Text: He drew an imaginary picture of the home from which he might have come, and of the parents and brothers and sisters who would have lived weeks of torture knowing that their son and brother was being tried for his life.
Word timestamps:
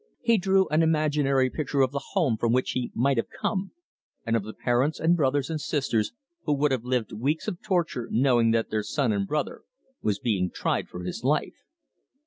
He 0.23 0.39
drew 0.39 0.67
an 0.69 0.81
imaginary 0.81 1.51
picture 1.51 1.81
of 1.81 1.91
the 1.91 2.01
home 2.13 2.35
from 2.35 2.51
which 2.51 2.71
he 2.71 2.91
might 2.95 3.17
have 3.17 3.29
come, 3.29 3.69
and 4.25 4.35
of 4.35 4.41
the 4.43 4.55
parents 4.55 4.99
and 4.99 5.15
brothers 5.15 5.51
and 5.51 5.61
sisters 5.61 6.11
who 6.45 6.53
would 6.55 6.71
have 6.71 6.83
lived 6.83 7.11
weeks 7.11 7.47
of 7.47 7.61
torture 7.61 8.07
knowing 8.09 8.49
that 8.49 8.71
their 8.71 8.81
son 8.81 9.11
and 9.11 9.27
brother 9.27 9.61
was 10.01 10.17
being 10.17 10.49
tried 10.49 10.87
for 10.89 11.03
his 11.03 11.23
life. 11.23 11.61